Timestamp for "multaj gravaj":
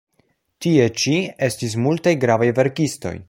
1.85-2.53